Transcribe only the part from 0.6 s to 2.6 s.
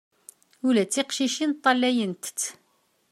Ula d tiqcicin ṭṭalayent-tt.